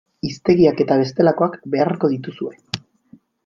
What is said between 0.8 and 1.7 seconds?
eta bestelakoak